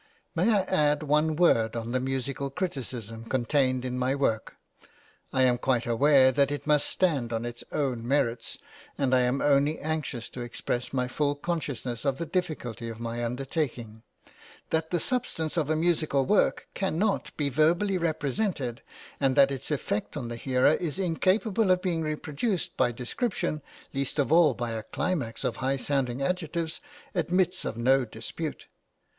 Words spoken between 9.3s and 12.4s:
only anxious to express my full consciousness of the